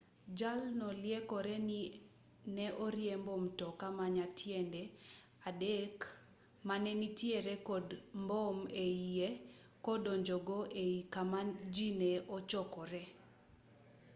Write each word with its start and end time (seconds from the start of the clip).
jalno 0.39 0.87
liekore 1.03 1.55
ni 1.69 1.79
ne 2.55 2.67
oriembo 2.85 3.33
mtoka 3.45 3.85
ma 3.97 4.05
nyatiende 4.15 4.83
adek 5.49 5.97
mane 6.67 6.91
nitiere 7.01 7.55
kod 7.69 7.87
mbom 8.21 8.57
eiye 8.85 9.29
kodonjogo 9.85 10.57
ei 10.83 10.95
kama 11.13 11.39
ji 11.73 11.87
ne 11.99 12.11
ochokore 12.35 13.03